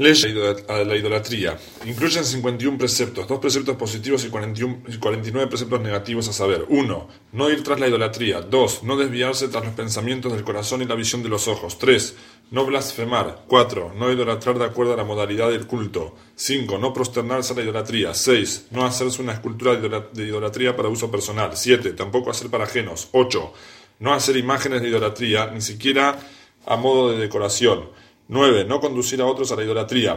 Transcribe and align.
Leyes 0.00 0.24
a 0.66 0.78
la 0.78 0.96
idolatría. 0.96 1.58
Incluyen 1.84 2.24
51 2.24 2.78
preceptos, 2.78 3.28
2 3.28 3.38
preceptos 3.38 3.76
positivos 3.76 4.24
y, 4.24 4.30
41, 4.30 4.84
y 4.88 4.96
49 4.96 5.46
preceptos 5.46 5.78
negativos 5.82 6.26
a 6.26 6.32
saber. 6.32 6.64
1. 6.70 7.08
No 7.32 7.50
ir 7.50 7.62
tras 7.62 7.78
la 7.78 7.86
idolatría. 7.86 8.40
2. 8.40 8.84
No 8.84 8.96
desviarse 8.96 9.48
tras 9.48 9.62
los 9.62 9.74
pensamientos 9.74 10.32
del 10.32 10.42
corazón 10.42 10.80
y 10.80 10.86
la 10.86 10.94
visión 10.94 11.22
de 11.22 11.28
los 11.28 11.48
ojos. 11.48 11.78
3. 11.78 12.14
No 12.50 12.64
blasfemar. 12.64 13.44
4. 13.46 13.92
No 13.94 14.10
idolatrar 14.10 14.58
de 14.58 14.64
acuerdo 14.64 14.94
a 14.94 14.96
la 14.96 15.04
modalidad 15.04 15.50
del 15.50 15.66
culto. 15.66 16.16
5. 16.34 16.78
No 16.78 16.94
prosternarse 16.94 17.52
a 17.52 17.56
la 17.56 17.62
idolatría. 17.62 18.14
6. 18.14 18.68
No 18.70 18.86
hacerse 18.86 19.20
una 19.20 19.34
escultura 19.34 19.76
de 19.76 20.24
idolatría 20.24 20.74
para 20.74 20.88
uso 20.88 21.10
personal. 21.10 21.50
7. 21.54 21.92
Tampoco 21.92 22.30
hacer 22.30 22.48
para 22.48 22.64
ajenos. 22.64 23.08
8. 23.12 23.52
No 23.98 24.14
hacer 24.14 24.38
imágenes 24.38 24.80
de 24.80 24.88
idolatría, 24.88 25.48
ni 25.48 25.60
siquiera 25.60 26.18
a 26.64 26.76
modo 26.76 27.12
de 27.12 27.18
decoración. 27.18 27.99
9. 28.30 28.64
No 28.64 28.78
conducir 28.78 29.20
a 29.20 29.26
otros 29.26 29.50
a 29.50 29.56
la 29.56 29.64
idolatría. 29.64 30.16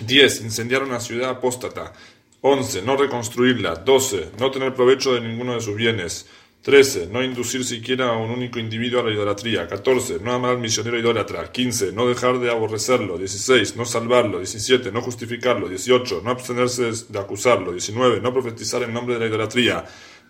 10. 0.00 0.40
Incendiar 0.42 0.82
una 0.82 0.98
ciudad 0.98 1.30
apóstata. 1.30 1.92
11. 2.40 2.82
No 2.82 2.96
reconstruirla. 2.96 3.76
12. 3.76 4.32
No 4.40 4.50
tener 4.50 4.74
provecho 4.74 5.14
de 5.14 5.20
ninguno 5.20 5.54
de 5.54 5.60
sus 5.60 5.76
bienes. 5.76 6.26
13. 6.62 7.06
No 7.06 7.22
inducir 7.22 7.64
siquiera 7.64 8.08
a 8.08 8.16
un 8.16 8.32
único 8.32 8.58
individuo 8.58 9.00
a 9.00 9.04
la 9.04 9.12
idolatría. 9.12 9.68
14. 9.68 10.18
No 10.20 10.32
amar 10.32 10.50
al 10.50 10.58
misionero 10.58 10.98
idólatra. 10.98 11.52
15. 11.52 11.92
No 11.92 12.08
dejar 12.08 12.40
de 12.40 12.50
aborrecerlo. 12.50 13.16
16. 13.16 13.76
No 13.76 13.84
salvarlo. 13.84 14.38
17. 14.38 14.90
No 14.90 15.00
justificarlo. 15.00 15.68
18. 15.68 16.22
No 16.24 16.30
abstenerse 16.30 16.90
de 17.08 17.18
acusarlo. 17.20 17.70
19. 17.70 18.20
No 18.20 18.32
profetizar 18.32 18.82
en 18.82 18.92
nombre 18.92 19.14
de 19.14 19.20
la 19.20 19.26
idolatría. 19.26 19.84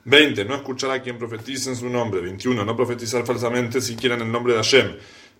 20. 0.05 0.45
No 0.45 0.57
escuchar 0.57 0.91
a 0.91 1.01
quien 1.01 1.17
profetice 1.17 1.71
en 1.71 1.77
su 1.77 1.89
nombre. 1.89 2.21
21. 2.21 2.67
No 2.67 2.77
profetizar 2.77 3.25
falsamente 3.25 3.81
siquiera 3.81 4.15
en 4.15 4.21
el 4.21 4.31
nombre 4.31 4.53
de 4.53 4.59
Hashem. 4.59 4.95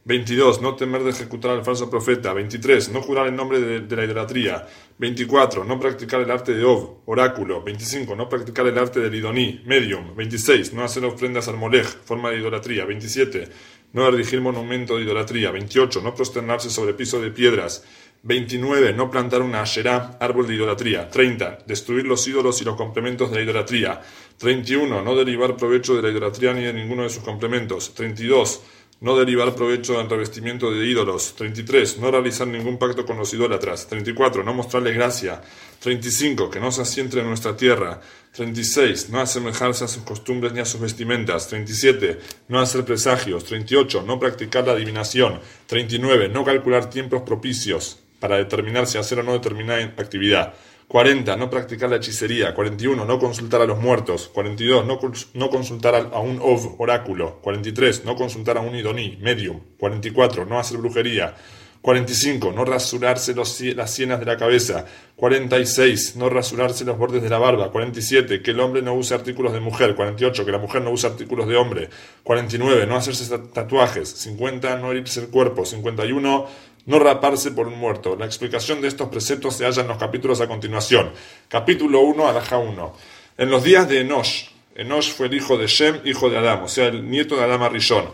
22. 0.05 0.63
No 0.63 0.75
temer 0.75 1.03
de 1.03 1.11
ejecutar 1.11 1.51
al 1.51 1.65
falso 1.65 1.91
profeta. 1.91 2.33
23. 2.33 2.91
No 2.91 3.03
jurar 3.03 3.27
en 3.27 3.37
nombre 3.37 3.61
de, 3.61 3.97
la 3.97 4.05
idolatría. 4.05 4.67
24. 4.99 5.65
No 5.65 5.79
practicar 5.79 6.21
el 6.21 6.31
arte 6.31 6.55
de 6.55 6.65
Ov, 6.65 7.03
oráculo. 7.07 7.63
25. 7.63 8.17
No 8.17 8.29
practicar 8.29 8.67
el 8.67 8.79
arte 8.79 9.01
del 9.01 9.15
idoní, 9.15 9.63
medium. 9.67 10.17
26. 10.17 10.73
No 10.73 10.83
hacer 10.83 11.05
ofrendas 11.05 11.49
al 11.49 11.57
molej, 11.57 11.87
forma 11.87 12.31
de 12.31 12.39
idolatría. 12.39 12.85
27. 12.85 13.49
No 13.93 14.09
erigir 14.09 14.41
monumento 14.41 14.97
de 14.97 15.05
idolatría. 15.05 15.51
28. 15.51 16.01
No 16.01 16.15
prosternarse 16.15 16.71
sobre 16.71 16.95
piso 16.95 17.21
de 17.21 17.31
piedras. 17.31 17.85
29. 18.23 18.95
No 18.95 19.11
plantar 19.11 19.43
una 19.43 19.63
asherá, 19.63 20.17
árbol 20.21 20.47
de 20.47 20.55
idolatría. 20.55 21.09
30. 21.11 21.59
Destruir 21.67 22.07
los 22.07 22.27
ídolos 22.27 22.61
y 22.61 22.65
los 22.65 22.77
complementos 22.77 23.31
de 23.31 23.37
la 23.37 23.43
idolatría. 23.43 24.01
31. 24.39 25.03
No 25.03 25.15
derivar 25.15 25.57
provecho 25.57 25.95
de 25.95 26.03
la 26.03 26.09
idolatría 26.09 26.53
ni 26.55 26.63
de 26.63 26.73
ninguno 26.73 27.03
de 27.03 27.11
sus 27.11 27.23
complementos. 27.23 27.95
32 27.95 28.63
no 29.01 29.17
derivar 29.17 29.55
provecho 29.55 29.99
del 29.99 30.11
revestimiento 30.11 30.73
de 30.73 30.85
ídolos. 30.85 31.35
33. 31.37 31.99
No 31.99 32.11
realizar 32.11 32.49
ningún 32.49 32.79
pacto 32.79 33.07
con 33.07 33.17
los 33.17 33.33
idólatras. 33.33 33.87
34. 33.87 34.43
No 34.43 34.55
mostrarles 34.55 34.95
gracia. 34.95 35.41
35. 35.81 36.51
Que 36.51 36.59
no 36.59 36.73
se 36.73 36.83
asiente 36.83 37.21
en 37.21 37.29
nuestra 37.29 37.57
tierra. 37.57 38.01
36. 38.33 39.11
No 39.11 39.21
asemejarse 39.21 39.85
a 39.85 39.89
sus 39.89 40.03
costumbres 40.03 40.53
ni 40.53 40.61
a 40.61 40.65
sus 40.65 40.81
vestimentas. 40.81 41.47
37. 41.47 42.19
No 42.49 42.59
hacer 42.59 42.85
presagios. 42.85 43.45
38. 43.45 44.03
No 44.03 44.19
practicar 44.19 44.67
la 44.67 44.73
adivinación. 44.73 45.41
39. 45.67 46.29
No 46.29 46.45
calcular 46.45 46.91
tiempos 46.91 47.23
propicios 47.23 48.01
para 48.19 48.37
determinar 48.37 48.89
si 48.89 48.99
hacer 48.99 49.21
o 49.21 49.23
no 49.23 49.33
determinada 49.33 49.81
actividad. 49.97 50.55
40. 50.89 51.37
No 51.37 51.51
practicar 51.51 51.91
la 51.91 51.97
hechicería. 51.97 52.55
41. 52.55 53.05
No 53.05 53.19
consultar 53.19 53.61
a 53.61 53.67
los 53.67 53.79
muertos. 53.79 54.31
42. 54.33 54.87
No, 55.35 55.51
consultar 55.51 55.95
a, 55.95 56.19
un 56.19 56.41
ov, 56.43 56.81
oráculo. 56.81 57.41
43. 57.43 58.07
No 58.07 58.17
consultar 58.17 58.57
a 58.57 58.63
un 58.63 58.75
idoní, 58.75 59.19
medium. 59.21 59.61
44. 59.79 60.47
No 60.47 60.59
hacer 60.59 60.79
brujería. 60.79 61.35
45. 61.83 62.53
No 62.53 62.65
rasurarse 62.65 63.35
las 63.35 63.91
sienas 63.91 64.19
de 64.19 64.25
la 64.25 64.39
cabeza. 64.39 64.87
46. 65.17 66.17
No 66.17 66.31
rasurarse 66.31 66.87
los 66.87 66.97
bordes 66.97 67.23
de 67.23 67.29
la 67.29 67.39
barba. 67.39 67.71
47. 67.71 68.41
Que 68.41 68.53
el 68.53 68.61
hombre 68.61 68.81
no 68.81 68.95
use 68.95 69.15
artículos 69.15 69.53
de 69.53 69.61
mujer. 69.61 69.95
48. 69.95 70.47
Que 70.47 70.53
la 70.53 70.59
mujer 70.59 70.81
no 70.81 70.91
use 70.91 71.07
artículos 71.07 71.47
de 71.47 71.57
hombre. 71.57 71.91
49. 72.23 72.87
No 72.87 72.97
hacerse 72.97 73.39
tatuajes. 73.53 74.09
50. 74.09 74.79
No 74.79 74.91
herirse 74.91 75.21
el 75.21 75.29
cuerpo. 75.29 75.67
51 75.67 76.47
no 76.89 76.99
raparse 76.99 77.51
por 77.51 77.69
un 77.69 77.79
muerto. 77.79 78.17
La 78.17 78.25
explicación 78.25 78.81
de 78.81 78.89
estos 78.89 79.11
preceptos 79.11 79.57
se 79.57 79.65
halla 79.67 79.83
en 79.83 79.89
los 79.89 79.99
capítulos 79.99 80.41
a 80.41 80.49
continuación. 80.49 81.13
Capítulo 81.47 82.01
1, 82.01 82.27
Alaja 82.27 82.57
1. 82.57 82.97
En 83.37 83.51
los 83.51 83.63
días 83.63 83.87
de 83.87 84.01
Enosh, 84.01 84.47
Enosh 84.75 85.13
fue 85.13 85.27
el 85.27 85.35
hijo 85.35 85.59
de 85.59 85.67
Shem, 85.67 86.01
hijo 86.07 86.31
de 86.31 86.39
Adán, 86.39 86.63
o 86.63 86.69
sea, 86.69 86.87
el 86.87 87.09
nieto 87.11 87.37
de 87.37 87.45
Adán 87.45 87.71
Rishon. 87.71 88.07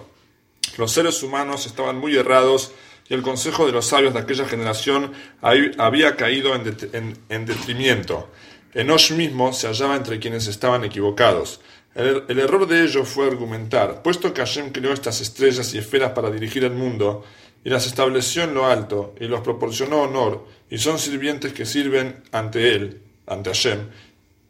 Los 0.76 0.90
seres 0.90 1.22
humanos 1.22 1.66
estaban 1.66 1.98
muy 1.98 2.16
errados 2.16 2.72
y 3.08 3.14
el 3.14 3.22
consejo 3.22 3.64
de 3.64 3.70
los 3.70 3.86
sabios 3.86 4.12
de 4.12 4.18
aquella 4.18 4.44
generación 4.44 5.12
había 5.40 6.16
caído 6.16 6.56
en, 6.56 7.16
en, 7.28 7.46
detrimento. 7.46 8.28
Enosh 8.74 9.12
mismo 9.12 9.52
se 9.52 9.68
hallaba 9.68 9.94
entre 9.94 10.18
quienes 10.18 10.48
estaban 10.48 10.82
equivocados. 10.82 11.60
El, 11.94 12.24
el, 12.26 12.40
error 12.40 12.66
de 12.66 12.82
ellos 12.82 13.08
fue 13.08 13.28
argumentar, 13.28 14.02
puesto 14.02 14.34
que 14.34 14.40
Hashem 14.40 14.72
creó 14.72 14.92
estas 14.92 15.20
estrellas 15.20 15.72
y 15.74 15.78
esferas 15.78 16.10
para 16.10 16.28
dirigir 16.28 16.64
el 16.64 16.72
mundo, 16.72 17.24
y 17.64 17.70
las 17.70 17.86
estableció 17.86 18.44
en 18.44 18.54
lo 18.54 18.66
alto, 18.66 19.14
y 19.18 19.24
los 19.24 19.40
proporcionó 19.40 20.02
honor, 20.02 20.46
y 20.68 20.78
son 20.78 20.98
sirvientes 20.98 21.52
que 21.52 21.64
sirven 21.64 22.22
ante 22.30 22.74
Él, 22.74 23.02
ante 23.26 23.50
Hashem, 23.50 23.88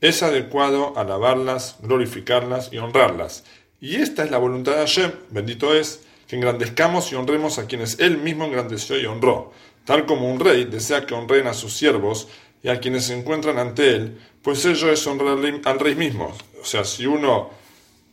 es 0.01 0.23
adecuado 0.23 0.99
alabarlas, 0.99 1.77
glorificarlas 1.81 2.73
y 2.73 2.79
honrarlas. 2.79 3.45
Y 3.81 3.97
esta 3.97 4.25
es 4.25 4.31
la 4.31 4.39
voluntad 4.39 4.73
de 4.73 4.79
Hashem, 4.79 5.13
bendito 5.31 5.73
es, 5.75 6.03
que 6.27 6.37
engrandezcamos 6.37 7.13
y 7.13 7.15
honremos 7.15 7.59
a 7.59 7.67
quienes 7.67 8.01
Él 8.01 8.19
mismo 8.19 8.45
engrandeció 8.45 8.99
y 8.99 9.07
honró, 9.07 9.53
tal 9.85 10.07
como 10.07 10.31
un 10.31 10.41
rey 10.41 10.65
desea 10.65 11.07
que 11.07 11.15
honren 11.15 11.47
a 11.47 11.55
sus 11.55 11.73
siervos 11.75 12.29
y 12.63 12.69
a 12.69 12.81
quienes 12.81 13.05
se 13.05 13.17
encuentran 13.17 13.59
ante 13.59 13.95
Él, 13.95 14.19
pues 14.43 14.65
ello 14.65 14.91
es 14.91 15.07
honrar 15.07 15.39
al 15.65 15.81
rey 15.81 15.95
mismo. 15.95 16.37
O 16.61 16.65
sea, 16.65 16.85
si 16.85 17.07
uno 17.07 17.51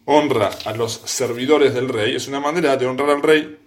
honra 0.06 0.50
a 0.66 0.73
los 0.73 0.94
servidores 1.06 1.73
del 1.73 1.89
rey, 1.89 2.16
es 2.16 2.28
una 2.28 2.39
manera 2.39 2.78
de 2.78 2.85
honrar 2.85 3.09
al 3.09 3.23
rey 3.23 3.57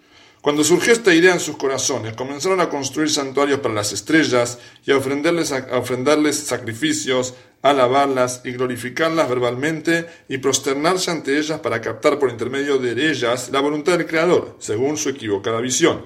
cuando 0.44 0.62
surgió 0.62 0.92
esta 0.92 1.14
idea 1.14 1.32
en 1.32 1.40
sus 1.40 1.56
corazones, 1.56 2.12
comenzaron 2.12 2.60
a 2.60 2.68
construir 2.68 3.08
santuarios 3.08 3.60
para 3.60 3.72
las 3.72 3.94
estrellas 3.94 4.58
y 4.84 4.92
a 4.92 4.98
ofrendarles, 4.98 5.52
a 5.52 6.34
sacrificios, 6.34 7.32
alabarlas 7.62 8.42
y 8.44 8.52
glorificarlas 8.52 9.26
verbalmente 9.26 10.04
y 10.28 10.36
prosternarse 10.36 11.10
ante 11.10 11.38
ellas 11.38 11.60
para 11.60 11.80
captar 11.80 12.18
por 12.18 12.28
intermedio 12.28 12.76
de 12.76 13.10
ellas 13.10 13.48
la 13.52 13.60
voluntad 13.60 13.96
del 13.96 14.06
Creador, 14.06 14.56
según 14.58 14.98
su 14.98 15.08
equivocada 15.08 15.62
visión. 15.62 16.04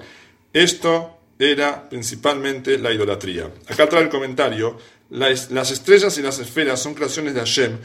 Esto 0.53 1.17
era 1.37 1.89
principalmente 1.89 2.77
la 2.77 2.93
idolatría. 2.93 3.51
Acá 3.67 3.89
trae 3.89 4.03
el 4.03 4.09
comentario, 4.09 4.77
las 5.09 5.69
estrellas 5.69 6.17
y 6.17 6.21
las 6.21 6.39
esferas 6.39 6.81
son 6.81 6.93
creaciones 6.93 7.33
de 7.33 7.41
Hashem, 7.41 7.77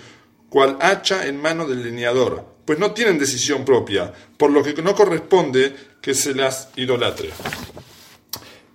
cual 0.54 0.78
hacha 0.80 1.26
en 1.26 1.42
mano 1.42 1.66
del 1.66 1.82
lineador, 1.82 2.44
pues 2.64 2.78
no 2.78 2.92
tienen 2.92 3.18
decisión 3.18 3.64
propia, 3.64 4.12
por 4.36 4.52
lo 4.52 4.62
que 4.62 4.80
no 4.82 4.94
corresponde 4.94 5.74
que 6.00 6.14
se 6.14 6.32
las 6.32 6.68
idolatre. 6.76 7.30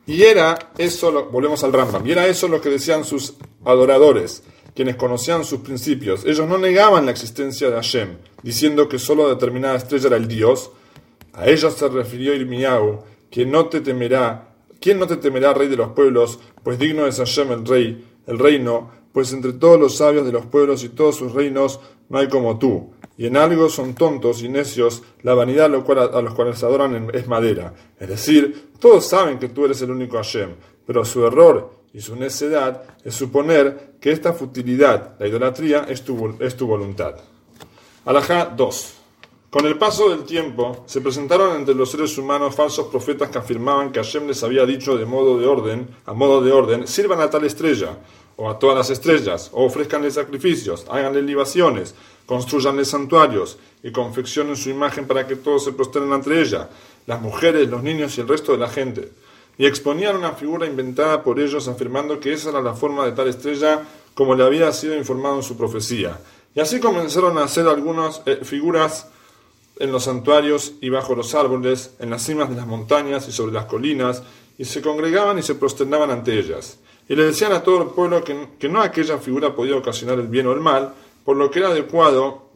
Y 0.06 0.24
era 0.24 0.74
eso, 0.78 1.30
volvemos 1.32 1.64
al 1.64 1.72
Rambam, 1.72 2.06
y 2.06 2.12
era 2.12 2.28
eso 2.28 2.50
lo 2.50 2.60
que 2.60 2.68
decían 2.68 3.06
sus 3.06 3.36
adoradores, 3.64 4.44
quienes 4.76 4.98
conocían 4.98 5.46
sus 5.46 5.62
principios. 5.62 6.26
Ellos 6.26 6.50
no 6.50 6.58
negaban 6.58 7.06
la 7.06 7.12
existencia 7.12 7.70
de 7.70 7.76
Hashem, 7.76 8.18
diciendo 8.44 8.90
que 8.90 9.00
solo 9.00 9.30
determinada 9.30 9.78
estrella 9.78 10.08
era 10.08 10.18
el 10.18 10.28
Dios. 10.28 10.72
A 11.32 11.48
ellos 11.48 11.76
se 11.76 11.88
refirió 11.88 12.36
Irmiau, 12.36 13.06
que 13.32 13.46
no 13.46 13.68
te 13.68 13.80
temerá, 13.80 14.54
¿quién 14.82 15.00
no 15.00 15.08
te 15.08 15.16
temerá, 15.16 15.54
rey 15.54 15.70
de 15.70 15.78
los 15.78 15.92
pueblos? 15.92 16.40
Pues 16.62 16.78
digno 16.78 17.08
es 17.08 17.20
Hashem 17.20 17.54
el 17.54 17.66
rey, 17.66 18.06
el 18.28 18.38
reino, 18.38 18.99
pues 19.12 19.34
entre 19.34 19.54
todos 19.54 19.80
los 19.80 19.98
sabios 19.98 20.26
de 20.26 20.32
los 20.32 20.46
pueblos 20.46 20.84
y 20.84 20.90
todos 20.90 21.16
sus 21.16 21.34
reinos 21.34 21.80
no 22.10 22.20
hay 22.20 22.28
como 22.28 22.58
tú. 22.58 22.92
Y 23.18 23.26
en 23.26 23.38
algo 23.38 23.70
son 23.70 23.96
tontos 23.96 24.44
y 24.44 24.50
necios, 24.50 25.04
la 25.24 25.34
vanidad 25.34 25.66
a, 25.66 26.22
los 26.22 26.34
cuales 26.34 26.64
adoran 26.64 27.10
es 27.14 27.28
madera. 27.28 27.74
Es 28.00 28.08
decir, 28.08 28.72
todos 28.80 29.06
saben 29.06 29.40
que 29.40 29.50
tú 29.50 29.66
eres 29.66 29.82
el 29.82 29.92
único 29.92 30.18
Hashem, 30.18 30.52
pero 30.86 31.04
su 31.04 31.26
error 31.26 31.80
y 31.94 32.02
su 32.02 32.16
necedad 32.16 32.84
es 33.04 33.16
suponer 33.16 33.96
que 34.00 34.12
esta 34.12 34.34
futilidad, 34.34 35.16
la 35.20 35.28
idolatría, 35.28 35.86
es 35.90 36.04
tu, 36.04 36.38
es 36.40 36.56
tu 36.56 36.68
voluntad. 36.68 37.16
Alajá 38.06 38.46
2. 38.46 38.94
Con 39.50 39.66
el 39.66 39.80
paso 39.80 40.10
del 40.10 40.26
tiempo, 40.26 40.84
se 40.86 41.02
presentaron 41.02 41.56
entre 41.56 41.74
los 41.74 41.90
seres 41.90 42.16
humanos 42.20 42.54
falsos 42.54 42.88
profetas 42.88 43.30
que 43.30 43.40
afirmaban 43.40 43.92
que 43.92 44.00
Hashem 44.00 44.28
les 44.28 44.44
había 44.44 44.64
dicho 44.64 44.96
de 44.96 45.06
modo 45.06 45.40
de 45.40 45.48
orden, 45.48 45.90
a 46.06 46.14
modo 46.14 46.42
de 46.42 46.52
orden, 46.52 46.88
sirvan 46.88 47.20
a 47.20 47.32
tal 47.32 47.44
estrella, 47.46 47.98
o 48.42 48.50
a 48.50 48.58
todas 48.58 48.78
las 48.78 48.90
estrellas, 48.90 49.50
o 49.52 49.66
ofrezcanle 49.66 50.10
sacrificios, 50.10 50.86
háganle 50.90 51.22
libaciones, 51.22 51.94
construyanle 52.26 52.86
santuarios 52.86 53.58
y 53.84 53.92
confeccionen 53.92 54.56
su 54.56 54.70
imagen 54.70 55.06
para 55.08 55.28
que 55.28 55.36
todos 55.36 55.66
se 55.66 55.74
prosternen 55.74 56.14
ante 56.14 56.40
ella, 56.40 56.70
las 57.06 57.20
mujeres, 57.20 57.68
los 57.68 57.84
niños 57.84 58.18
y 58.18 58.22
el 58.22 58.30
resto 58.30 58.54
de 58.54 58.60
la 58.60 58.70
gente. 58.70 59.12
Y 59.58 59.66
exponían 59.66 60.16
una 60.16 60.32
figura 60.32 60.66
inventada 60.66 61.22
por 61.22 61.38
ellos 61.38 61.68
afirmando 61.68 62.22
que 62.22 62.32
esa 62.32 62.52
era 62.52 62.62
la 62.62 62.74
forma 62.76 63.06
de 63.06 63.12
tal 63.12 63.28
estrella 63.28 63.86
como 64.14 64.36
le 64.36 64.46
había 64.46 64.72
sido 64.72 64.96
informado 64.96 65.36
en 65.36 65.44
su 65.44 65.58
profecía. 65.58 66.18
Y 66.56 66.62
así 66.62 66.80
comenzaron 66.80 67.38
a 67.40 67.44
hacer 67.44 67.68
algunas 67.68 68.22
eh, 68.26 68.40
figuras 68.44 69.08
en 69.80 69.92
los 69.92 70.06
santuarios 70.06 70.76
y 70.80 70.88
bajo 70.88 71.14
los 71.14 71.36
árboles, 71.36 71.92
en 72.00 72.10
las 72.10 72.24
cimas 72.24 72.50
de 72.50 72.56
las 72.56 72.68
montañas 72.68 73.28
y 73.28 73.34
sobre 73.34 73.52
las 73.52 73.66
colinas, 73.66 74.24
y 74.58 74.64
se 74.64 74.82
congregaban 74.82 75.38
y 75.38 75.44
se 75.44 75.56
prosternaban 75.56 76.10
ante 76.10 76.40
ellas. 76.40 76.78
Y 77.10 77.16
le 77.16 77.26
decían 77.26 77.52
a 77.52 77.62
todo 77.62 77.82
el 77.82 77.90
pueblo 77.90 78.24
que, 78.24 78.52
que 78.58 78.70
no 78.70 78.82
aquella 78.82 79.18
figura 79.18 79.54
podía 79.54 79.76
ocasionar 79.76 80.18
el 80.20 80.28
bien 80.28 80.48
o 80.48 80.54
el 80.54 80.62
mal, 80.62 80.94
por 81.26 81.36
lo 81.36 81.52
que 81.52 81.60
era 81.60 81.70
adecuado 81.70 82.50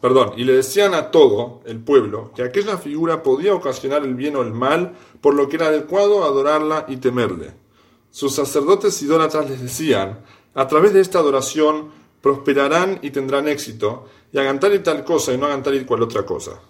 perdón, 0.00 0.32
y 0.36 0.44
le 0.44 0.54
decían 0.54 0.94
a 0.94 1.10
todo 1.10 1.60
el 1.64 1.80
pueblo 1.80 2.30
que 2.34 2.42
aquella 2.42 2.76
figura 2.78 3.22
podía 3.22 3.54
ocasionar 3.54 4.04
el 4.04 4.14
bien 4.14 4.36
o 4.36 4.42
el 4.42 4.52
mal, 4.52 4.94
por 5.20 5.34
lo 5.34 5.48
que 5.48 5.56
era 5.56 5.66
adecuado 5.66 6.24
adorarla 6.24 6.84
y 6.88 6.98
temerle. 6.98 7.52
Sus 8.10 8.34
sacerdotes 8.34 9.00
idólatras 9.02 9.48
les 9.48 9.60
decían, 9.60 10.20
a 10.54 10.66
través 10.66 10.92
de 10.92 11.00
esta 11.00 11.18
adoración 11.18 11.90
prosperarán 12.20 12.98
y 13.02 13.10
tendrán 13.10 13.48
éxito, 13.48 14.06
y 14.32 14.38
hagan 14.38 14.60
tal 14.60 14.74
y 14.74 14.80
tal 14.80 15.04
cosa 15.04 15.32
y 15.32 15.38
no 15.38 15.46
hagan 15.46 15.62
y 15.74 15.84
cual 15.84 16.02
otra 16.02 16.24
cosa. 16.24 16.60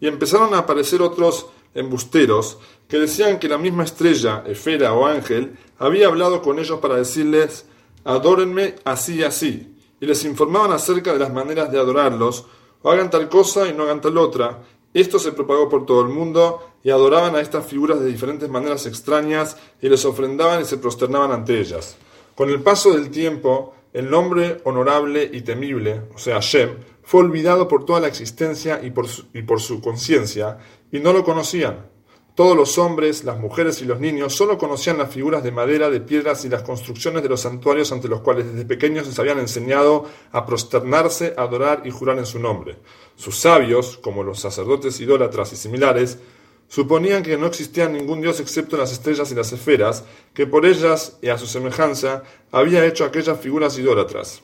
Y 0.00 0.08
empezaron 0.08 0.52
a 0.54 0.58
aparecer 0.58 1.00
otros 1.00 1.46
embusteros 1.74 2.58
que 2.88 2.98
decían 2.98 3.38
que 3.38 3.48
la 3.48 3.58
misma 3.58 3.84
estrella, 3.84 4.44
esfera 4.46 4.92
o 4.92 5.06
ángel, 5.06 5.56
había 5.78 6.08
hablado 6.08 6.42
con 6.42 6.58
ellos 6.58 6.78
para 6.80 6.96
decirles, 6.96 7.66
adórenme 8.04 8.74
así 8.84 9.16
y 9.16 9.22
así, 9.22 9.76
y 10.00 10.06
les 10.06 10.24
informaban 10.24 10.72
acerca 10.72 11.12
de 11.12 11.18
las 11.18 11.32
maneras 11.32 11.72
de 11.72 11.78
adorarlos, 11.78 12.46
o 12.82 12.90
hagan 12.90 13.10
tal 13.10 13.28
cosa 13.28 13.68
y 13.68 13.72
no 13.72 13.84
hagan 13.84 14.00
tal 14.00 14.18
otra. 14.18 14.62
Esto 14.92 15.18
se 15.18 15.32
propagó 15.32 15.68
por 15.68 15.86
todo 15.86 16.02
el 16.02 16.08
mundo 16.08 16.60
y 16.82 16.90
adoraban 16.90 17.34
a 17.34 17.40
estas 17.40 17.64
figuras 17.64 18.00
de 18.00 18.06
diferentes 18.06 18.48
maneras 18.48 18.84
extrañas 18.86 19.56
y 19.80 19.88
les 19.88 20.04
ofrendaban 20.04 20.60
y 20.60 20.64
se 20.64 20.76
prosternaban 20.76 21.32
ante 21.32 21.58
ellas. 21.58 21.96
Con 22.34 22.50
el 22.50 22.60
paso 22.60 22.92
del 22.92 23.10
tiempo, 23.10 23.74
el 23.92 24.10
nombre 24.10 24.60
honorable 24.64 25.30
y 25.32 25.42
temible, 25.42 26.02
o 26.14 26.18
sea, 26.18 26.40
Shem, 26.40 26.76
fue 27.02 27.20
olvidado 27.20 27.68
por 27.68 27.84
toda 27.84 28.00
la 28.00 28.08
existencia 28.08 28.80
y 28.82 28.90
por 28.90 29.06
y 29.32 29.42
por 29.42 29.60
su 29.60 29.80
conciencia, 29.80 30.58
y 30.92 31.00
no 31.00 31.12
lo 31.12 31.24
conocían. 31.24 31.90
Todos 32.34 32.56
los 32.56 32.78
hombres, 32.78 33.24
las 33.24 33.38
mujeres 33.38 33.82
y 33.82 33.84
los 33.84 34.00
niños 34.00 34.34
solo 34.34 34.56
conocían 34.56 34.96
las 34.96 35.12
figuras 35.12 35.42
de 35.42 35.52
madera, 35.52 35.90
de 35.90 36.00
piedras 36.00 36.46
y 36.46 36.48
las 36.48 36.62
construcciones 36.62 37.22
de 37.22 37.28
los 37.28 37.40
santuarios 37.40 37.92
ante 37.92 38.08
los 38.08 38.20
cuales 38.20 38.50
desde 38.50 38.64
pequeños 38.64 39.06
les 39.06 39.18
habían 39.18 39.38
enseñado 39.38 40.06
a 40.30 40.46
prosternarse, 40.46 41.34
adorar 41.36 41.82
y 41.84 41.90
jurar 41.90 42.18
en 42.18 42.24
su 42.24 42.38
nombre. 42.38 42.76
Sus 43.16 43.36
sabios, 43.36 43.98
como 43.98 44.22
los 44.22 44.40
sacerdotes 44.40 44.98
idólatras 45.00 45.52
y 45.52 45.56
similares, 45.56 46.20
suponían 46.68 47.22
que 47.22 47.36
no 47.36 47.46
existía 47.46 47.86
ningún 47.86 48.22
dios 48.22 48.40
excepto 48.40 48.78
las 48.78 48.92
estrellas 48.92 49.30
y 49.30 49.34
las 49.34 49.52
esferas, 49.52 50.04
que 50.32 50.46
por 50.46 50.64
ellas 50.64 51.18
y 51.20 51.28
a 51.28 51.36
su 51.36 51.46
semejanza 51.46 52.22
había 52.50 52.86
hecho 52.86 53.04
aquellas 53.04 53.38
figuras 53.40 53.76
idólatras. 53.76 54.40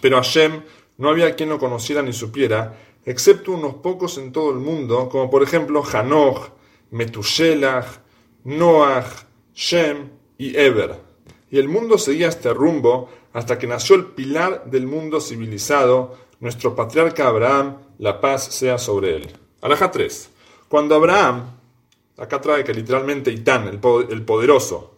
Pero 0.00 0.16
Hashem 0.16 0.62
no 0.98 1.08
había 1.08 1.36
quien 1.36 1.50
lo 1.50 1.60
conociera 1.60 2.02
ni 2.02 2.12
supiera, 2.12 2.76
excepto 3.04 3.52
unos 3.52 3.76
pocos 3.76 4.18
en 4.18 4.32
todo 4.32 4.50
el 4.50 4.58
mundo, 4.58 5.08
como 5.08 5.30
por 5.30 5.42
ejemplo 5.42 5.82
Hanoch, 5.84 6.50
Metushelach, 6.90 7.86
Noach, 8.44 9.24
Shem 9.54 10.10
y 10.38 10.56
Eber. 10.56 10.96
Y 11.50 11.58
el 11.58 11.68
mundo 11.68 11.98
seguía 11.98 12.28
este 12.28 12.52
rumbo 12.54 13.08
hasta 13.32 13.58
que 13.58 13.66
nació 13.66 13.96
el 13.96 14.06
pilar 14.06 14.64
del 14.66 14.86
mundo 14.86 15.20
civilizado, 15.20 16.16
nuestro 16.40 16.74
patriarca 16.74 17.28
Abraham, 17.28 17.76
la 17.98 18.20
paz 18.20 18.44
sea 18.44 18.78
sobre 18.78 19.16
él. 19.16 19.28
Alaja 19.60 19.90
3. 19.90 20.30
Cuando 20.68 20.94
Abraham, 20.94 21.50
acá 22.16 22.40
trae 22.40 22.64
que 22.64 22.72
literalmente 22.72 23.30
Itán, 23.30 23.68
el, 23.68 23.78
poderoso, 24.22 24.94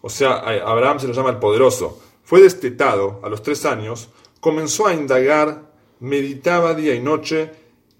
o 0.00 0.10
sea, 0.10 0.34
Abraham 0.34 1.00
se 1.00 1.08
lo 1.08 1.14
llama 1.14 1.30
el 1.30 1.38
poderoso, 1.38 2.00
fue 2.22 2.40
destetado 2.40 3.20
a 3.22 3.28
los 3.28 3.42
tres 3.42 3.64
años, 3.64 4.10
comenzó 4.40 4.86
a 4.86 4.94
indagar, 4.94 5.72
meditaba 6.00 6.74
día 6.74 6.94
y 6.94 7.00
noche 7.00 7.50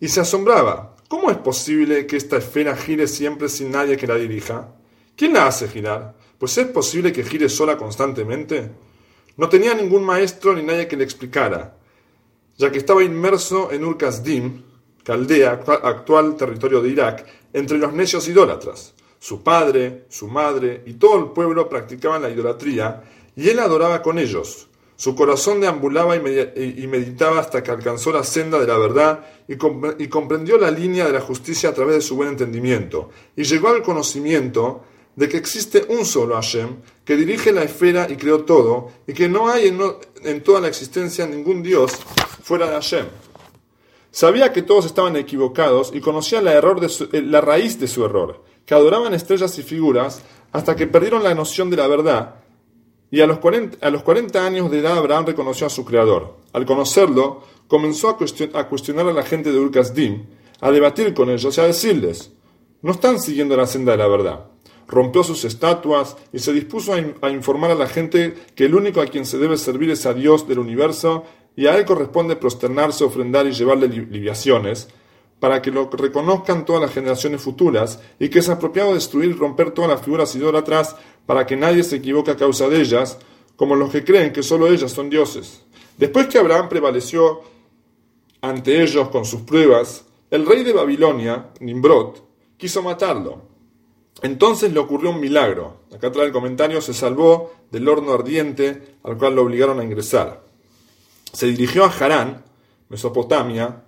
y 0.00 0.08
se 0.08 0.20
asombraba 0.20 0.94
¿Cómo 1.14 1.30
es 1.30 1.36
posible 1.36 2.06
que 2.06 2.16
esta 2.16 2.38
esfera 2.38 2.76
gire 2.76 3.06
siempre 3.06 3.48
sin 3.48 3.70
nadie 3.70 3.96
que 3.96 4.06
la 4.06 4.16
dirija? 4.16 4.74
¿Quién 5.14 5.34
la 5.34 5.46
hace 5.46 5.68
girar? 5.68 6.14
Pues 6.38 6.58
es 6.58 6.66
posible 6.66 7.12
que 7.12 7.22
gire 7.22 7.48
sola 7.48 7.76
constantemente. 7.76 8.70
No 9.36 9.48
tenía 9.48 9.74
ningún 9.74 10.02
maestro 10.02 10.54
ni 10.54 10.62
nadie 10.62 10.88
que 10.88 10.96
le 10.96 11.04
explicara, 11.04 11.76
ya 12.56 12.72
que 12.72 12.78
estaba 12.78 13.04
inmerso 13.04 13.70
en 13.70 13.84
Ur-Kasdim, 13.84 14.62
Caldea, 15.04 15.62
actual 15.84 16.36
territorio 16.36 16.80
de 16.80 16.88
Irak, 16.88 17.26
entre 17.52 17.78
los 17.78 17.92
necios 17.92 18.26
idólatras. 18.26 18.94
Su 19.20 19.42
padre, 19.42 20.06
su 20.08 20.26
madre 20.26 20.82
y 20.86 20.94
todo 20.94 21.18
el 21.18 21.26
pueblo 21.26 21.68
practicaban 21.68 22.22
la 22.22 22.30
idolatría 22.30 23.04
y 23.36 23.50
él 23.50 23.60
adoraba 23.60 24.02
con 24.02 24.18
ellos. 24.18 24.68
Su 24.96 25.16
corazón 25.16 25.60
deambulaba 25.60 26.14
y 26.16 26.86
meditaba 26.86 27.40
hasta 27.40 27.62
que 27.62 27.70
alcanzó 27.72 28.12
la 28.12 28.22
senda 28.22 28.60
de 28.60 28.66
la 28.66 28.78
verdad 28.78 29.26
y 29.48 30.08
comprendió 30.08 30.56
la 30.56 30.70
línea 30.70 31.06
de 31.06 31.12
la 31.12 31.20
justicia 31.20 31.70
a 31.70 31.74
través 31.74 31.96
de 31.96 32.00
su 32.00 32.14
buen 32.16 32.28
entendimiento, 32.28 33.10
y 33.36 33.42
llegó 33.42 33.68
al 33.68 33.82
conocimiento 33.82 34.82
de 35.16 35.28
que 35.28 35.36
existe 35.36 35.86
un 35.88 36.04
solo 36.04 36.34
Hashem, 36.34 36.76
que 37.04 37.16
dirige 37.16 37.52
la 37.52 37.62
esfera 37.62 38.06
y 38.10 38.16
creó 38.16 38.44
todo, 38.44 38.90
y 39.06 39.12
que 39.12 39.28
no 39.28 39.48
hay 39.48 39.68
en, 40.22 40.42
toda 40.42 40.60
la 40.60 40.68
existencia 40.68 41.26
ningún 41.26 41.62
Dios 41.62 41.92
fuera 42.42 42.66
de 42.66 42.74
Hashem. 42.74 43.06
Sabía 44.10 44.52
que 44.52 44.62
todos 44.62 44.86
estaban 44.86 45.16
equivocados 45.16 45.90
y 45.92 46.00
conocía 46.00 46.40
la, 46.40 46.52
error 46.52 46.80
eh, 46.84 47.22
la 47.22 47.40
raíz 47.40 47.80
de 47.80 47.88
su 47.88 48.04
error, 48.04 48.44
que 48.64 48.74
adoraban 48.74 49.12
estrellas 49.12 49.58
y 49.58 49.62
figuras 49.62 50.22
hasta 50.52 50.76
que 50.76 50.86
perdieron 50.86 51.24
la 51.24 51.34
noción 51.34 51.68
de 51.68 51.76
la 51.76 51.88
verdad 51.88 52.43
y 53.14 53.20
a 53.20 53.28
los, 53.28 53.38
40, 53.38 54.44
años 54.44 54.72
de 54.72 54.80
edad 54.80 54.98
Abraham 54.98 55.26
reconoció 55.26 55.68
a 55.68 55.70
su 55.70 55.84
creador. 55.84 56.34
Al 56.52 56.66
conocerlo, 56.66 57.44
comenzó 57.68 58.08
a, 58.08 58.18
cuestionar 58.18 59.06
a 59.06 59.12
la 59.12 59.22
gente 59.22 59.52
de 59.52 59.58
Urkasdim, 59.60 60.24
a 60.60 60.72
debatir 60.72 61.14
con 61.14 61.30
ellos 61.30 61.56
y 61.56 61.60
a 61.60 61.64
decirles, 61.64 62.32
no 62.82 62.90
están 62.90 63.20
siguiendo 63.20 63.56
la 63.56 63.68
senda 63.68 63.92
de 63.92 63.98
la 63.98 64.08
verdad. 64.08 64.46
Rompió 64.88 65.22
sus 65.22 65.44
estatuas 65.44 66.16
y 66.32 66.40
se 66.40 66.52
dispuso 66.52 66.92
a, 66.92 67.30
informar 67.30 67.70
a 67.70 67.76
la 67.76 67.86
gente 67.86 68.34
que 68.56 68.64
el 68.64 68.74
único 68.74 69.00
a 69.00 69.06
quien 69.06 69.26
se 69.26 69.38
debe 69.38 69.58
servir 69.58 69.90
es 69.90 70.06
a 70.06 70.12
Dios 70.12 70.48
del 70.48 70.58
universo 70.58 71.22
y 71.54 71.66
a 71.66 71.78
él 71.78 71.84
corresponde 71.84 72.34
prosternarse, 72.34 73.04
ofrendar 73.04 73.46
y 73.46 73.52
llevarle 73.52 73.86
libaciones, 73.86 74.88
para 75.40 75.60
que 75.60 75.70
lo 75.70 75.90
reconozcan 75.90 76.64
todas 76.64 76.82
las 76.82 76.92
generaciones 76.92 77.42
futuras 77.42 78.00
y 78.18 78.28
que 78.28 78.38
es 78.38 78.48
apropiado 78.48 78.94
destruir 78.94 79.30
y 79.30 79.34
romper 79.34 79.72
todas 79.72 79.90
las 79.90 80.02
figuras 80.02 80.34
idólatras 80.34 80.96
para 81.26 81.46
que 81.46 81.56
nadie 81.56 81.82
se 81.82 81.96
equivoque 81.96 82.30
a 82.30 82.36
causa 82.36 82.68
de 82.68 82.80
ellas, 82.80 83.18
como 83.56 83.76
los 83.76 83.90
que 83.90 84.04
creen 84.04 84.32
que 84.32 84.42
solo 84.42 84.68
ellas 84.68 84.92
son 84.92 85.10
dioses. 85.10 85.62
Después 85.96 86.26
que 86.26 86.38
Abraham 86.38 86.68
prevaleció 86.68 87.42
ante 88.40 88.82
ellos 88.82 89.08
con 89.08 89.24
sus 89.24 89.42
pruebas, 89.42 90.04
el 90.30 90.46
rey 90.46 90.64
de 90.64 90.72
Babilonia, 90.72 91.50
Nimrod, 91.60 92.16
quiso 92.56 92.82
matarlo. 92.82 93.42
Entonces 94.22 94.72
le 94.72 94.80
ocurrió 94.80 95.10
un 95.10 95.20
milagro. 95.20 95.82
Acá 95.94 96.10
trae 96.10 96.26
el 96.26 96.32
comentario, 96.32 96.80
se 96.80 96.94
salvó 96.94 97.52
del 97.70 97.88
horno 97.88 98.12
ardiente 98.12 98.96
al 99.02 99.18
cual 99.18 99.34
lo 99.34 99.42
obligaron 99.42 99.80
a 99.80 99.84
ingresar. 99.84 100.42
Se 101.32 101.46
dirigió 101.46 101.84
a 101.84 101.88
Harán, 101.88 102.44
Mesopotamia, 102.88 103.82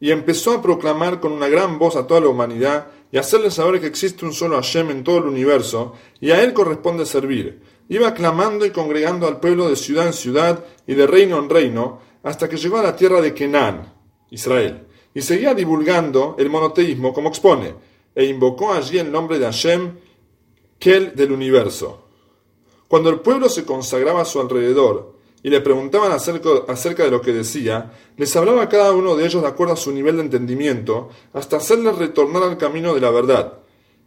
y 0.00 0.10
empezó 0.10 0.52
a 0.52 0.62
proclamar 0.62 1.20
con 1.20 1.32
una 1.32 1.48
gran 1.48 1.78
voz 1.78 1.94
a 1.94 2.06
toda 2.06 2.20
la 2.20 2.28
humanidad 2.28 2.88
y 3.12 3.18
hacerle 3.18 3.50
saber 3.50 3.80
que 3.80 3.86
existe 3.86 4.24
un 4.24 4.32
solo 4.32 4.56
Hashem 4.56 4.90
en 4.90 5.04
todo 5.04 5.18
el 5.18 5.26
universo 5.26 5.94
y 6.20 6.30
a 6.30 6.42
él 6.42 6.54
corresponde 6.54 7.04
servir. 7.04 7.60
Iba 7.88 8.14
clamando 8.14 8.64
y 8.64 8.70
congregando 8.70 9.26
al 9.26 9.40
pueblo 9.40 9.68
de 9.68 9.76
ciudad 9.76 10.06
en 10.06 10.12
ciudad 10.14 10.64
y 10.86 10.94
de 10.94 11.06
reino 11.06 11.38
en 11.38 11.50
reino 11.50 12.00
hasta 12.22 12.48
que 12.48 12.56
llegó 12.56 12.78
a 12.78 12.82
la 12.82 12.96
tierra 12.96 13.20
de 13.20 13.34
Kenan, 13.34 13.92
Israel, 14.30 14.86
y 15.12 15.20
seguía 15.20 15.54
divulgando 15.54 16.36
el 16.38 16.48
monoteísmo 16.48 17.12
como 17.12 17.28
expone, 17.28 17.74
e 18.14 18.24
invocó 18.24 18.72
allí 18.72 18.98
el 18.98 19.10
nombre 19.10 19.38
de 19.38 19.46
Hashem, 19.46 19.98
Kel 20.78 21.14
del 21.14 21.32
universo. 21.32 22.06
Cuando 22.88 23.10
el 23.10 23.20
pueblo 23.20 23.48
se 23.48 23.64
consagraba 23.64 24.22
a 24.22 24.24
su 24.24 24.40
alrededor, 24.40 25.09
y 25.42 25.50
le 25.50 25.60
preguntaban 25.60 26.12
acerca, 26.12 27.04
de 27.04 27.10
lo 27.10 27.20
que 27.20 27.32
decía, 27.32 27.92
les 28.16 28.34
hablaba 28.36 28.68
cada 28.68 28.92
uno 28.92 29.16
de 29.16 29.24
ellos 29.24 29.42
de 29.42 29.48
acuerdo 29.48 29.74
a 29.74 29.76
su 29.76 29.90
nivel 29.90 30.16
de 30.16 30.22
entendimiento, 30.22 31.08
hasta 31.32 31.56
hacerles 31.56 31.96
retornar 31.96 32.42
al 32.42 32.58
camino 32.58 32.94
de 32.94 33.00
la 33.00 33.10
verdad, 33.10 33.60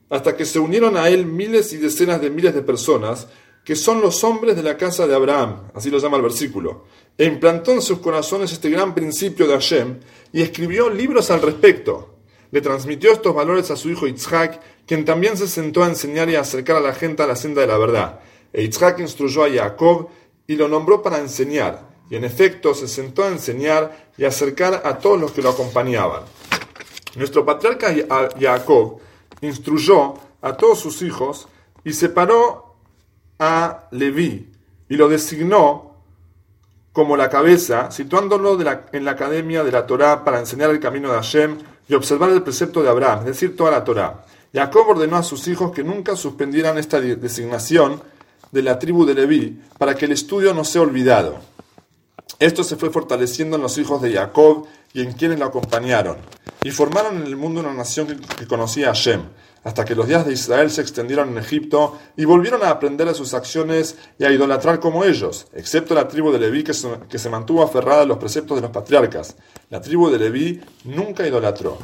hasta 0.09 0.35
que 0.37 0.45
se 0.45 0.59
unieron 0.59 0.95
a 0.95 1.09
él 1.09 1.25
miles 1.25 1.73
y 1.73 1.77
decenas 1.77 2.21
de 2.21 2.29
miles 2.29 2.53
de 2.53 2.61
personas, 2.61 3.27
que 3.63 3.75
son 3.75 4.01
los 4.01 4.23
hombres 4.23 4.55
de 4.55 4.63
la 4.63 4.77
casa 4.77 5.07
de 5.07 5.15
Abraham, 5.15 5.69
así 5.73 5.89
lo 5.89 5.97
llama 5.97 6.17
el 6.17 6.23
versículo, 6.23 6.85
e 7.17 7.25
implantó 7.25 7.71
en 7.71 7.81
sus 7.81 7.99
corazones 7.99 8.51
este 8.51 8.69
gran 8.69 8.93
principio 8.93 9.47
de 9.47 9.53
Hashem, 9.53 9.99
y 10.33 10.41
escribió 10.41 10.89
libros 10.89 11.31
al 11.31 11.41
respecto. 11.41 12.09
Le 12.51 12.61
transmitió 12.61 13.11
estos 13.11 13.33
valores 13.33 13.71
a 13.71 13.75
su 13.75 13.89
hijo 13.89 14.05
Yitzhak, 14.05 14.61
quien 14.85 15.05
también 15.05 15.37
se 15.37 15.47
sentó 15.47 15.83
a 15.83 15.87
enseñar 15.87 16.29
y 16.29 16.35
a 16.35 16.41
acercar 16.41 16.75
a 16.75 16.81
la 16.81 16.93
gente 16.93 17.23
a 17.23 17.27
la 17.27 17.35
senda 17.35 17.61
de 17.61 17.67
la 17.67 17.77
verdad. 17.77 18.19
E 18.51 18.61
Yitzhak 18.61 18.99
instruyó 18.99 19.43
a 19.43 19.49
Jacob, 19.49 20.09
y 20.47 20.55
lo 20.55 20.67
nombró 20.67 21.01
para 21.01 21.19
enseñar, 21.19 21.88
y 22.09 22.15
en 22.15 22.23
efecto 22.23 22.73
se 22.73 22.88
sentó 22.88 23.23
a 23.23 23.29
enseñar 23.29 24.09
y 24.17 24.25
acercar 24.25 24.81
a 24.85 24.97
todos 24.97 25.19
los 25.19 25.31
que 25.31 25.41
lo 25.41 25.50
acompañaban. 25.50 26.23
Nuestro 27.15 27.45
patriarca 27.45 27.93
Jacob 28.39 29.00
instruyó 29.41 30.15
a 30.41 30.53
todos 30.57 30.79
sus 30.79 31.01
hijos 31.01 31.47
y 31.83 31.93
separó 31.93 32.75
a 33.39 33.88
Leví 33.91 34.51
y 34.89 34.95
lo 34.95 35.07
designó 35.07 35.93
como 36.91 37.17
la 37.17 37.29
cabeza, 37.29 37.89
situándolo 37.89 38.57
en 38.91 39.05
la 39.05 39.12
academia 39.12 39.63
de 39.63 39.71
la 39.71 39.88
Torá 39.88 40.23
para 40.23 40.39
enseñar 40.39 40.69
el 40.69 40.79
camino 40.79 41.09
de 41.09 41.15
Hashem 41.15 41.57
y 41.88 41.95
observar 41.95 42.29
el 42.29 42.43
precepto 42.43 42.83
de 42.83 42.89
Abraham, 42.89 43.21
es 43.21 43.25
decir, 43.25 43.57
toda 43.57 43.71
la 43.71 43.83
Torá. 43.83 44.23
Jacob 44.53 44.89
ordenó 44.89 45.17
a 45.17 45.23
sus 45.23 45.47
hijos 45.47 45.71
que 45.71 45.83
nunca 45.83 46.15
suspendieran 46.15 46.77
esta 46.77 47.01
designación 47.01 48.01
de 48.53 48.62
la 48.62 48.79
tribu 48.79 49.05
de 49.05 49.15
Leví 49.15 49.60
para 49.77 49.95
que 49.95 50.05
el 50.05 50.12
estudio 50.12 50.53
no 50.53 50.63
sea 50.63 50.81
olvidado. 50.81 51.39
Esto 52.39 52.63
se 52.63 52.75
fue 52.75 52.91
fortaleciendo 52.91 53.55
en 53.55 53.63
los 53.63 53.77
hijos 53.77 54.01
de 54.01 54.13
Jacob 54.13 54.67
y 54.93 55.01
en 55.01 55.13
quienes 55.13 55.39
lo 55.39 55.45
acompañaron, 55.45 56.17
y 56.63 56.69
formaron 56.69 57.17
en 57.17 57.24
el 57.24 57.36
mundo 57.36 57.62
una 57.62 57.74
nación 57.74 58.22
que 58.38 58.45
conocía 58.45 58.91
a 58.91 58.93
Shem, 58.93 59.22
hasta 59.63 59.86
que 59.86 59.95
los 59.95 60.07
días 60.07 60.25
de 60.25 60.33
Israel 60.33 60.69
se 60.69 60.81
extendieron 60.81 61.29
en 61.29 61.39
Egipto 61.39 61.98
y 62.15 62.25
volvieron 62.25 62.63
a 62.63 62.69
aprender 62.69 63.07
de 63.07 63.15
sus 63.15 63.33
acciones 63.33 63.98
y 64.19 64.25
a 64.25 64.31
idolatrar 64.31 64.79
como 64.79 65.03
ellos, 65.03 65.48
excepto 65.53 65.95
la 65.95 66.07
tribu 66.07 66.31
de 66.31 66.39
Leví 66.39 66.63
que 66.63 66.74
se, 66.74 67.29
mantuvo 67.29 67.63
aferrada 67.63 68.03
a 68.03 68.05
los 68.05 68.17
preceptos 68.19 68.57
de 68.57 68.62
los 68.62 68.72
patriarcas. 68.72 69.36
La 69.72 69.81
tribu 69.81 70.12
de 70.12 70.19
Leví 70.19 70.62
nunca 70.83 71.25
idolatró. 71.25 71.79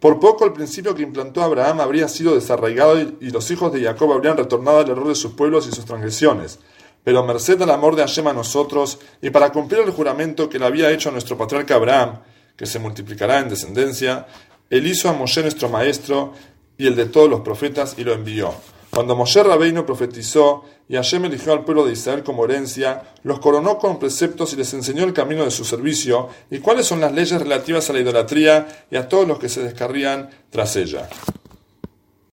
Por 0.00 0.18
poco 0.18 0.46
el 0.46 0.54
principio 0.54 0.94
que 0.94 1.02
implantó 1.02 1.42
Abraham 1.42 1.80
habría 1.80 2.08
sido 2.08 2.34
desarraigado 2.34 2.98
y, 2.98 3.30
los 3.30 3.50
hijos 3.50 3.70
de 3.70 3.82
Jacob 3.82 4.12
habrían 4.12 4.38
retornado 4.38 4.78
al 4.78 4.88
error 4.88 5.08
de 5.08 5.14
sus 5.14 5.32
pueblos 5.32 5.66
y 5.66 5.72
sus 5.72 5.84
transgresiones. 5.84 6.58
Pero 7.04 7.22
merced 7.22 7.60
al 7.60 7.70
amor 7.70 7.96
de 7.96 8.02
Hashem 8.02 8.26
a 8.26 8.32
nosotros, 8.32 8.98
y 9.20 9.28
para 9.28 9.52
cumplir 9.52 9.82
el 9.82 9.90
juramento 9.90 10.48
que 10.48 10.58
le 10.58 10.66
había 10.66 10.90
hecho 10.90 11.10
a 11.10 11.12
nuestro 11.12 11.36
patriarca 11.36 11.74
Abraham, 11.74 12.20
que 12.56 12.64
se 12.66 12.78
multiplicará 12.78 13.40
en 13.40 13.50
descendencia, 13.50 14.26
él 14.70 14.86
hizo 14.86 15.08
a 15.08 15.12
Moshe 15.12 15.42
nuestro 15.42 15.68
maestro 15.68 16.32
y 16.78 16.86
el 16.86 16.96
de 16.96 17.06
todos 17.06 17.28
los 17.28 17.40
profetas 17.40 17.94
y 17.98 18.04
lo 18.04 18.14
envió. 18.14 18.54
Cuando 18.90 19.14
Moshe 19.14 19.42
Rabbeinu 19.42 19.86
profetizó 19.86 20.64
y 20.88 20.96
Hashem 20.96 21.24
eligió 21.26 21.52
al 21.52 21.64
pueblo 21.64 21.86
de 21.86 21.92
Israel 21.92 22.24
como 22.24 22.44
herencia, 22.44 23.02
los 23.22 23.38
coronó 23.38 23.78
con 23.78 24.00
preceptos 24.00 24.52
y 24.52 24.56
les 24.56 24.74
enseñó 24.74 25.04
el 25.04 25.12
camino 25.12 25.44
de 25.44 25.52
su 25.52 25.64
servicio 25.64 26.28
y 26.50 26.58
cuáles 26.58 26.86
son 26.86 27.00
las 27.00 27.12
leyes 27.12 27.40
relativas 27.40 27.88
a 27.88 27.92
la 27.92 28.00
idolatría 28.00 28.86
y 28.90 28.96
a 28.96 29.08
todos 29.08 29.28
los 29.28 29.38
que 29.38 29.48
se 29.48 29.62
descarrían 29.62 30.30
tras 30.50 30.74
ella. 30.74 31.08